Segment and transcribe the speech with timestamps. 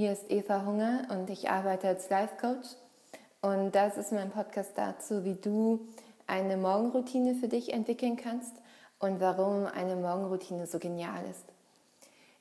[0.00, 2.68] hier ist Eva Hunger und ich arbeite als Life Coach.
[3.42, 5.88] Und das ist mein Podcast dazu, wie du
[6.26, 8.54] eine Morgenroutine für dich entwickeln kannst
[8.98, 11.44] und warum eine Morgenroutine so genial ist.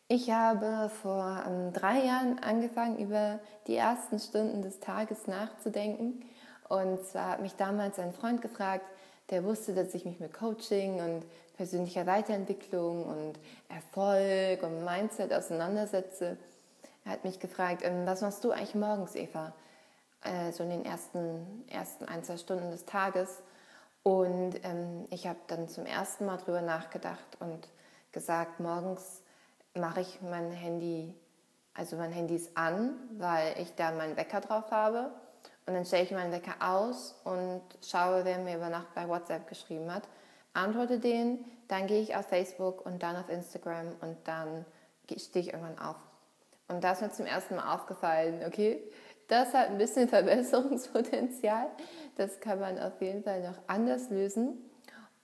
[0.07, 6.23] Ich habe vor um, drei Jahren angefangen, über die ersten Stunden des Tages nachzudenken.
[6.69, 8.85] Und zwar hat mich damals ein Freund gefragt,
[9.31, 11.25] der wusste, dass ich mich mit Coaching und
[11.57, 13.33] persönlicher Weiterentwicklung und
[13.67, 16.37] Erfolg und Mindset auseinandersetze.
[17.09, 19.53] Hat mich gefragt, ähm, was machst du eigentlich morgens, Eva?
[20.21, 23.41] Äh, so in den ersten, ersten ein, zwei Stunden des Tages.
[24.03, 27.67] Und ähm, ich habe dann zum ersten Mal darüber nachgedacht und
[28.11, 29.21] gesagt, morgens
[29.73, 31.15] mache ich mein Handy,
[31.73, 35.11] also mein Handy ist an, weil ich da meinen Wecker drauf habe.
[35.65, 39.47] Und dann stelle ich meinen Wecker aus und schaue, wer mir über Nacht bei WhatsApp
[39.47, 40.03] geschrieben hat,
[40.53, 44.65] antworte den, dann gehe ich auf Facebook und dann auf Instagram und dann
[45.17, 45.95] stehe ich irgendwann auf.
[46.69, 48.81] Und da ist mir zum ersten Mal aufgefallen, okay,
[49.27, 51.67] das hat ein bisschen Verbesserungspotenzial.
[52.15, 54.57] Das kann man auf jeden Fall noch anders lösen.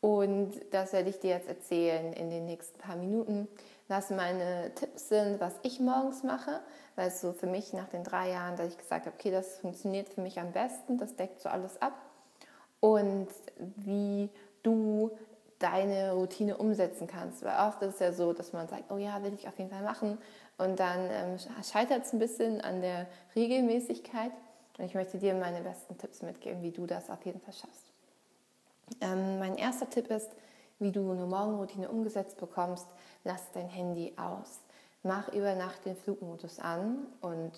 [0.01, 3.47] Und das werde ich dir jetzt erzählen in den nächsten paar Minuten,
[3.87, 6.59] was meine Tipps sind, was ich morgens mache.
[6.95, 10.09] Weil so für mich nach den drei Jahren, dass ich gesagt habe, okay, das funktioniert
[10.09, 11.93] für mich am besten, das deckt so alles ab.
[12.79, 14.29] Und wie
[14.61, 15.11] du
[15.59, 17.43] deine Routine umsetzen kannst.
[17.43, 19.69] Weil oft ist es ja so, dass man sagt, oh ja, will ich auf jeden
[19.69, 20.17] Fall machen.
[20.57, 24.31] Und dann ähm, scheitert es ein bisschen an der Regelmäßigkeit.
[24.77, 27.91] Und ich möchte dir meine besten Tipps mitgeben, wie du das auf jeden Fall schaffst.
[29.01, 30.29] Ähm, mein erster Tipp ist,
[30.79, 32.87] wie du eine Morgenroutine umgesetzt bekommst,
[33.23, 34.59] lass dein Handy aus.
[35.03, 37.51] Mach über Nacht den Flugmodus an und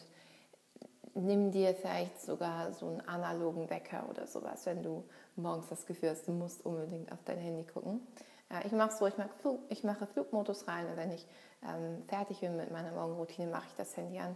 [1.15, 5.03] nimm dir vielleicht sogar so einen analogen Wecker oder sowas, wenn du
[5.37, 8.01] morgens das Gefühl hast, du musst unbedingt auf dein Handy gucken.
[8.51, 11.25] Ja, ich mache so, ich, mag Flug, ich mache Flugmodus rein und wenn ich
[11.63, 14.35] ähm, fertig bin mit meiner Morgenroutine, mache ich das Handy an.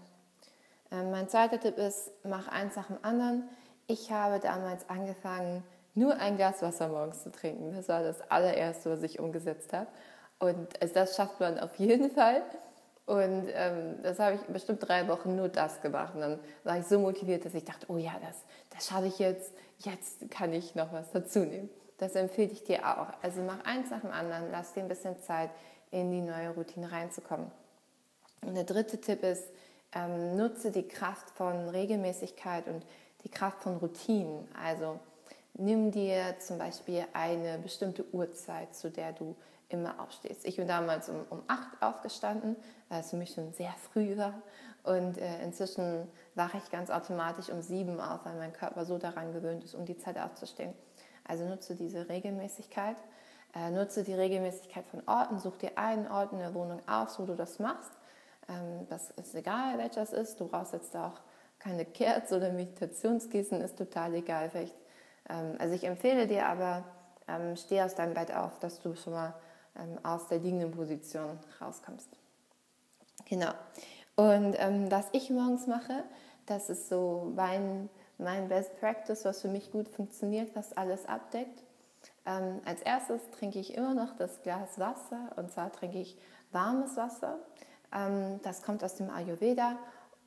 [0.92, 3.50] Ähm, mein zweiter Tipp ist, mach eins nach dem anderen.
[3.88, 5.64] Ich habe damals angefangen,
[5.94, 7.74] nur ein Glas Wasser morgens zu trinken.
[7.74, 9.88] Das war das allererste, was ich umgesetzt habe.
[10.40, 12.42] Und also das schafft man auf jeden Fall.
[13.12, 16.16] Und ähm, das habe ich bestimmt drei Wochen nur das gemacht.
[16.16, 18.38] Und dann war ich so motiviert, dass ich dachte, oh ja, das,
[18.74, 19.52] das schaffe ich jetzt.
[19.80, 21.70] Jetzt kann ich noch was dazu nehmen.
[21.98, 23.08] Das empfehle ich dir auch.
[23.22, 25.50] Also mach eins nach dem anderen, lass dir ein bisschen Zeit,
[25.92, 27.52] in die neue Routine reinzukommen.
[28.46, 29.44] Und der dritte Tipp ist,
[29.94, 32.86] ähm, nutze die Kraft von Regelmäßigkeit und
[33.26, 34.48] die Kraft von Routinen.
[34.66, 34.98] Also
[35.56, 39.36] nimm dir zum Beispiel eine bestimmte Uhrzeit, zu der du
[39.74, 40.46] immer aufstehst.
[40.46, 42.56] Ich bin damals um, um 8 aufgestanden,
[42.90, 44.34] weil es für mich schon sehr früh war.
[44.84, 49.34] Und äh, inzwischen wache ich ganz automatisch um 7 auf, weil mein Körper so daran
[49.34, 50.74] gewöhnt ist, um die Zeit aufzustehen.
[51.28, 52.98] Also nutze diese Regelmäßigkeit.
[53.54, 55.40] Äh, nutze die Regelmäßigkeit von Orten.
[55.40, 57.92] Such dir einen Ort in der Wohnung aus, wo du das machst.
[58.50, 60.40] Ähm, das ist egal, welcher es ist.
[60.40, 61.20] Du brauchst jetzt auch
[61.60, 64.50] keine Kerze oder Meditationskissen, ist total egal.
[64.50, 64.76] Vielleicht,
[65.30, 66.84] ähm, also ich empfehle dir aber,
[67.28, 69.34] ähm, steh aus deinem Bett auf, dass du schon mal
[70.04, 72.10] aus der liegenden Position rauskommst.
[73.26, 73.52] Genau.
[74.16, 76.04] Und ähm, was ich morgens mache,
[76.46, 81.64] das ist so mein, mein Best Practice, was für mich gut funktioniert, was alles abdeckt.
[82.26, 86.18] Ähm, als erstes trinke ich immer noch das Glas Wasser und zwar trinke ich
[86.52, 87.40] warmes Wasser.
[87.94, 89.78] Ähm, das kommt aus dem Ayurveda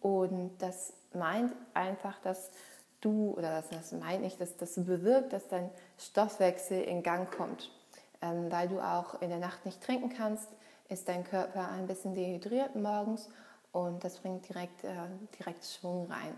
[0.00, 2.50] und das meint einfach, dass
[3.00, 7.70] du, oder das, das meint nicht, dass das bewirkt, dass dein Stoffwechsel in Gang kommt.
[8.24, 10.48] Ähm, weil du auch in der Nacht nicht trinken kannst,
[10.88, 13.28] ist dein Körper ein bisschen dehydriert morgens
[13.72, 14.94] und das bringt direkt, äh,
[15.38, 16.34] direkt Schwung rein.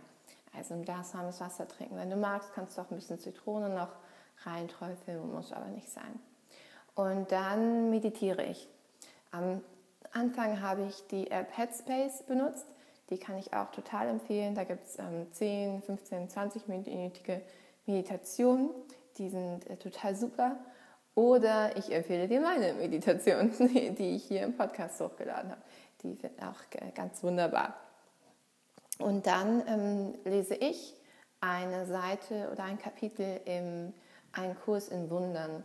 [0.56, 1.96] Also ein Glas warmes Wasser trinken.
[1.96, 3.90] Wenn du magst, kannst du auch ein bisschen Zitrone noch
[4.44, 6.18] reinträufeln, muss aber nicht sein.
[6.96, 8.68] Und dann meditiere ich.
[9.30, 9.60] Am
[10.12, 12.66] Anfang habe ich die App Headspace benutzt.
[13.10, 14.56] Die kann ich auch total empfehlen.
[14.56, 17.42] Da gibt es ähm, 10, 15, 20-minütige
[17.84, 18.70] Meditationen.
[19.18, 20.56] Die sind äh, total super.
[21.16, 25.62] Oder ich empfehle dir meine Meditation, die ich hier im Podcast hochgeladen habe.
[26.02, 26.60] Die sind auch
[26.94, 27.74] ganz wunderbar.
[28.98, 30.94] Und dann ähm, lese ich
[31.40, 33.94] eine Seite oder ein Kapitel im
[34.32, 35.64] Ein Kurs in Wundern.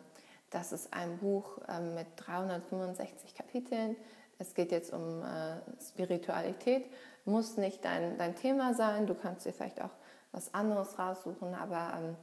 [0.51, 3.97] Das ist ein Buch ähm, mit 365 Kapiteln.
[4.39, 6.85] Es geht jetzt um äh, Spiritualität.
[7.25, 9.05] Muss nicht dein, dein Thema sein.
[9.05, 9.91] Du kannst dir vielleicht auch
[10.31, 12.15] was anderes raussuchen, aber ähm,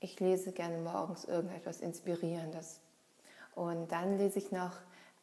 [0.00, 2.80] ich lese gerne morgens irgendetwas Inspirierendes.
[3.54, 4.72] Und dann lese ich noch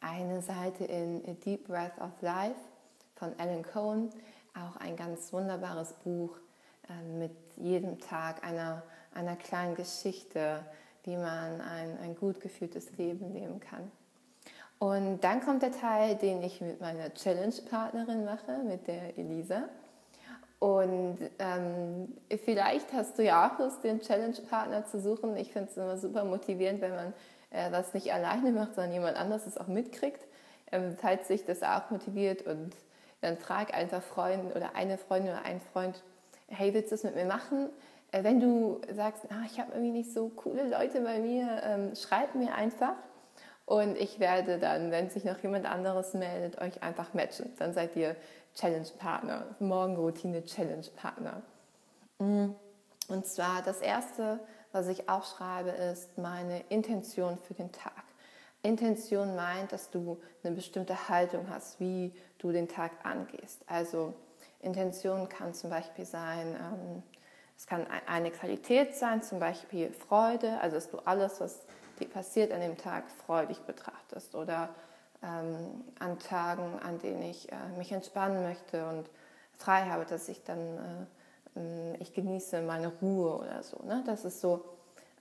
[0.00, 2.60] eine Seite in A Deep Breath of Life
[3.14, 4.10] von Alan Cohen,
[4.54, 6.36] auch ein ganz wunderbares Buch
[6.88, 8.82] äh, mit jedem Tag einer,
[9.14, 10.64] einer kleinen Geschichte,
[11.04, 13.90] wie man ein, ein gut gefühltes Leben leben kann.
[14.78, 19.68] Und dann kommt der Teil, den ich mit meiner Challenge-Partnerin mache, mit der Elisa.
[20.64, 22.08] Und ähm,
[22.42, 25.36] vielleicht hast du ja auch Lust, den Challenge-Partner zu suchen.
[25.36, 27.12] Ich finde es immer super motivierend, wenn man
[27.50, 30.26] äh, das nicht alleine macht, sondern jemand anderes es auch mitkriegt.
[30.72, 32.74] Ähm, falls sich das auch motiviert und
[33.20, 36.02] dann frag einfach Freund oder eine Freundin oder einen Freund,
[36.48, 37.68] hey, willst du es mit mir machen?
[38.10, 41.94] Äh, wenn du sagst, ah, ich habe irgendwie nicht so coole Leute bei mir, ähm,
[41.94, 42.94] schreib mir einfach.
[43.66, 47.52] Und ich werde dann, wenn sich noch jemand anderes meldet, euch einfach matchen.
[47.58, 48.16] Dann seid ihr
[48.54, 51.42] Challenge-Partner, Morgenroutine-Challenge-Partner.
[52.18, 52.50] Mm.
[53.08, 54.40] Und zwar das Erste,
[54.72, 58.04] was ich aufschreibe, ist meine Intention für den Tag.
[58.62, 63.62] Intention meint, dass du eine bestimmte Haltung hast, wie du den Tag angehst.
[63.66, 64.14] Also
[64.60, 67.02] Intention kann zum Beispiel sein, ähm,
[67.56, 71.60] es kann eine Qualität sein, zum Beispiel Freude, also dass du alles, was
[72.00, 74.34] dir passiert an dem Tag, freudig betrachtest.
[74.34, 74.70] Oder
[75.24, 79.08] ähm, an Tagen, an denen ich äh, mich entspannen möchte und
[79.56, 81.08] frei habe, dass ich dann,
[81.56, 83.78] äh, ähm, ich genieße meine Ruhe oder so.
[83.84, 84.02] Ne?
[84.06, 84.64] Das ist so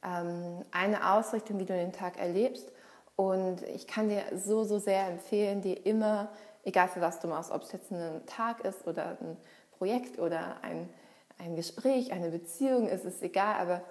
[0.03, 2.71] ähm, eine Ausrichtung, wie du den Tag erlebst.
[3.15, 6.29] Und ich kann dir so, so sehr empfehlen, dir immer,
[6.63, 9.37] egal für was du machst, ob es jetzt ein Tag ist oder ein
[9.77, 10.89] Projekt oder ein,
[11.37, 13.81] ein Gespräch, eine Beziehung, ist es egal, aber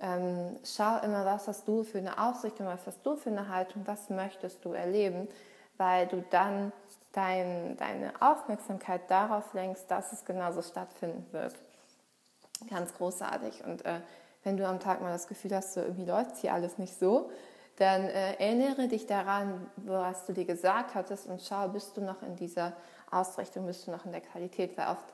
[0.00, 3.82] ähm, schau immer, was hast du für eine Ausrichtung, was hast du für eine Haltung,
[3.86, 5.28] was möchtest du erleben,
[5.76, 6.72] weil du dann
[7.12, 11.54] dein, deine Aufmerksamkeit darauf lenkst, dass es genauso stattfinden wird.
[12.68, 13.64] Ganz großartig.
[13.64, 14.00] Und äh,
[14.44, 17.30] wenn du am Tag mal das Gefühl hast, so irgendwie läuft hier alles nicht so,
[17.76, 22.22] dann äh, erinnere dich daran, was du dir gesagt hattest und schau, bist du noch
[22.22, 22.72] in dieser
[23.10, 25.04] Ausrichtung, bist du noch in der Qualität, weil oft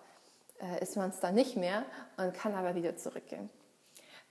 [0.60, 1.84] äh, ist man es dann nicht mehr
[2.16, 3.48] und kann aber wieder zurückgehen.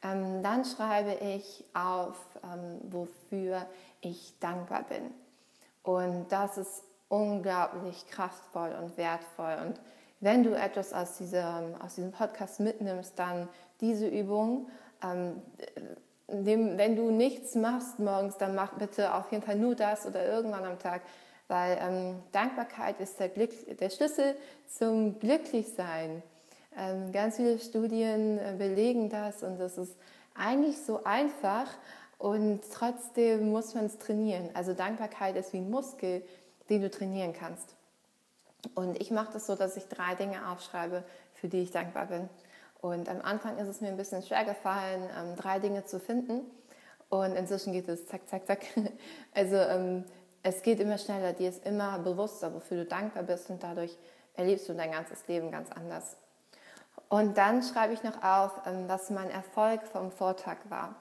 [0.03, 3.65] Ähm, dann schreibe ich auf, ähm, wofür
[4.01, 5.13] ich dankbar bin.
[5.87, 9.55] Und das ist unglaublich kraftvoll und wertvoll.
[9.65, 9.79] Und
[10.19, 13.47] wenn du etwas aus diesem, aus diesem Podcast mitnimmst, dann
[13.79, 14.69] diese Übung.
[15.01, 15.41] Ähm,
[16.27, 20.65] wenn du nichts machst morgens, dann mach bitte auf jeden Fall nur das oder irgendwann
[20.65, 21.01] am Tag,
[21.47, 24.35] weil ähm, Dankbarkeit ist der, Glück, der Schlüssel
[24.67, 26.21] zum Glücklichsein.
[26.77, 29.95] Ähm, ganz viele Studien äh, belegen das und das ist
[30.35, 31.67] eigentlich so einfach
[32.17, 34.49] und trotzdem muss man es trainieren.
[34.53, 36.23] Also Dankbarkeit ist wie ein Muskel,
[36.69, 37.75] den du trainieren kannst.
[38.73, 41.03] Und ich mache das so, dass ich drei Dinge aufschreibe,
[41.33, 42.27] für die ich dankbar bin.
[42.81, 46.41] Und am Anfang ist es mir ein bisschen schwer gefallen, ähm, drei Dinge zu finden.
[47.09, 48.65] Und inzwischen geht es zack, zack, zack.
[49.33, 50.03] Also ähm,
[50.43, 53.95] es geht immer schneller, dir ist immer bewusster, wofür du dankbar bist und dadurch
[54.35, 56.17] erlebst du dein ganzes Leben ganz anders.
[57.09, 60.95] Und dann schreibe ich noch auf, ähm, was mein Erfolg vom Vortag war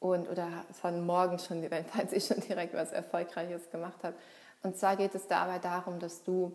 [0.00, 4.14] und oder von morgen schon, falls ich schon direkt was Erfolgreiches gemacht habe.
[4.62, 6.52] Und zwar geht es dabei darum, dass du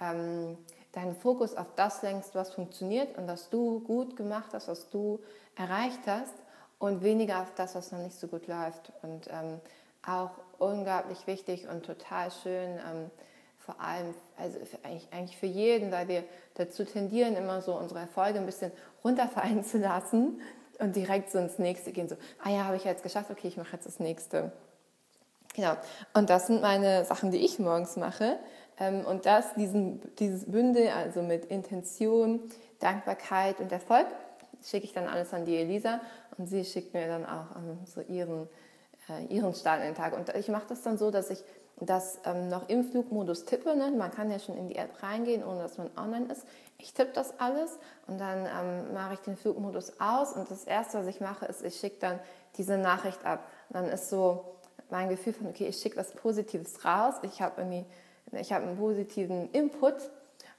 [0.00, 0.58] ähm,
[0.92, 5.20] deinen Fokus auf das lenkst, was funktioniert und was du gut gemacht hast, was du
[5.56, 6.34] erreicht hast
[6.78, 8.92] und weniger auf das, was noch nicht so gut läuft.
[9.02, 9.60] Und ähm,
[10.06, 13.10] auch unglaublich wichtig und total schön, ähm,
[13.58, 16.24] vor allem, also für, eigentlich, eigentlich für jeden, weil wir
[16.54, 18.70] dazu tendieren, immer so unsere Erfolge ein bisschen
[19.02, 20.40] runterfallen zu lassen
[20.78, 22.08] und direkt so ins nächste gehen.
[22.08, 24.52] So, ah ja, habe ich jetzt geschafft, okay, ich mache jetzt das nächste.
[25.54, 25.72] Genau.
[26.12, 28.38] Und das sind meine Sachen, die ich morgens mache.
[28.78, 32.40] Ähm, und das, diesen, dieses Bündel, also mit Intention,
[32.80, 34.06] Dankbarkeit und Erfolg,
[34.62, 36.00] schicke ich dann alles an die Elisa
[36.36, 38.48] und sie schickt mir dann auch ähm, so ihren,
[39.08, 40.14] äh, ihren Start in den Tag.
[40.14, 41.42] Und ich mache das dann so, dass ich
[41.80, 43.76] das ähm, noch im Flugmodus tippe.
[43.76, 43.90] Ne?
[43.90, 46.46] Man kann ja schon in die App reingehen, ohne dass man online ist.
[46.78, 50.98] Ich tippe das alles und dann ähm, mache ich den Flugmodus aus und das Erste,
[50.98, 52.18] was ich mache, ist, ich schicke dann
[52.56, 53.46] diese Nachricht ab.
[53.68, 54.56] Und dann ist so
[54.90, 57.84] mein Gefühl von, okay, ich schicke was Positives raus, ich habe irgendwie,
[58.32, 59.94] einen positiven Input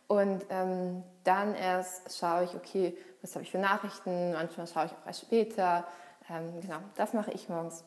[0.07, 4.91] und ähm, dann erst schaue ich, okay, was habe ich für Nachrichten, manchmal schaue ich
[4.91, 5.86] auch erst später.
[6.29, 7.83] Ähm, genau, das mache ich morgens.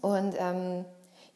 [0.00, 0.84] Und ähm,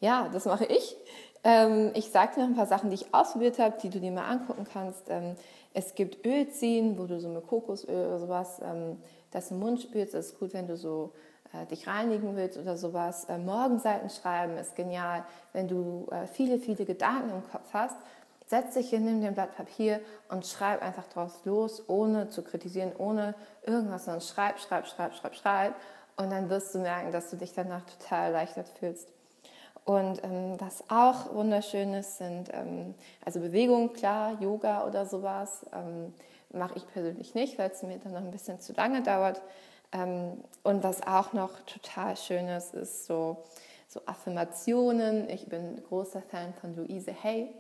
[0.03, 0.97] ja, das mache ich.
[1.45, 4.11] Ähm, ich sage dir noch ein paar Sachen, die ich ausprobiert habe, die du dir
[4.11, 5.09] mal angucken kannst.
[5.09, 5.37] Ähm,
[5.75, 8.99] es gibt Ölziehen, wo du so mit Kokosöl oder sowas ähm,
[9.31, 10.13] das im Mund spürst.
[10.15, 11.13] Das ist gut, wenn du so
[11.53, 13.25] äh, dich reinigen willst oder sowas.
[13.27, 15.25] Äh, Morgenseiten schreiben ist genial.
[15.53, 17.97] Wenn du äh, viele, viele Gedanken im Kopf hast,
[18.47, 22.43] setz dich hin, nimm dir ein Blatt Papier und schreib einfach draus los, ohne zu
[22.43, 25.75] kritisieren, ohne irgendwas, sondern schreib, schreib, schreib, schreib, schreib.
[26.17, 29.09] Und dann wirst du merken, dass du dich danach total erleichtert fühlst.
[29.85, 35.67] Und ähm, was auch wunderschön ist, sind ähm, also Bewegungen, klar, Yoga oder sowas.
[35.73, 36.15] Ähm,
[36.53, 39.43] mache ich persönlich nicht, weil es mir dann noch ein bisschen zu lange dauert.
[39.93, 43.45] Ähm, und was auch noch total schön ist, ist so,
[43.89, 45.29] so Affirmationen.
[45.29, 47.53] Ich bin großer Fan von Louise Hay.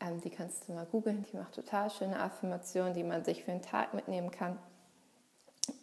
[0.00, 1.24] Ähm, die kannst du mal googeln.
[1.32, 4.58] Die macht total schöne Affirmationen, die man sich für den Tag mitnehmen kann.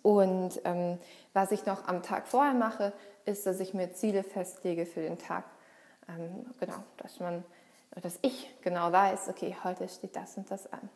[0.04, 1.00] Und ähm,
[1.34, 2.94] was ich noch am Tag vorher mache,
[3.26, 5.44] ist, dass ich mir Ziele festlege für den Tag.
[6.18, 7.44] Ähm, genau, dass man,
[8.02, 10.90] dass ich genau weiß, okay, heute steht das und das an.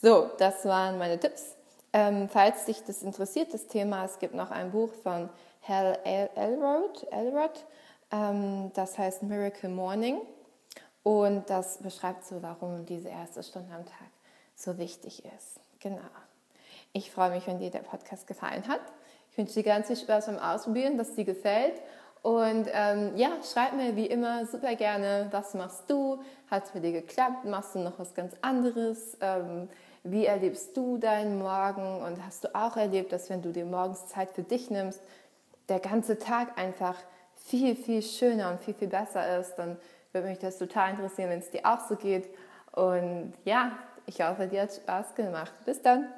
[0.00, 1.56] So, das waren meine Tipps.
[1.92, 5.30] Ähm, falls dich das interessiert, das Thema, es gibt noch ein Buch von
[5.66, 7.64] Hal Elrod, Elrod
[8.12, 10.20] ähm, das heißt Miracle Morning
[11.02, 14.10] und das beschreibt so, warum diese erste Stunde am Tag
[14.54, 15.60] so wichtig ist.
[15.80, 16.00] Genau.
[16.92, 18.80] Ich freue mich, wenn dir der Podcast gefallen hat.
[19.30, 21.80] Ich wünsche dir ganz viel Spaß beim Ausprobieren, dass dir gefällt.
[22.26, 26.18] Und ähm, ja, schreib mir wie immer super gerne, was machst du?
[26.50, 27.44] Hat es für dich geklappt?
[27.44, 29.16] Machst du noch was ganz anderes?
[29.20, 29.68] Ähm,
[30.02, 32.02] wie erlebst du deinen Morgen?
[32.02, 35.00] Und hast du auch erlebt, dass wenn du dir morgens Zeit für dich nimmst,
[35.68, 36.96] der ganze Tag einfach
[37.36, 39.54] viel, viel schöner und viel, viel besser ist?
[39.54, 39.76] Dann
[40.10, 42.28] würde mich das total interessieren, wenn es dir auch so geht.
[42.72, 43.70] Und ja,
[44.06, 45.52] ich hoffe, dir hat Spaß gemacht.
[45.64, 46.08] Bis dann!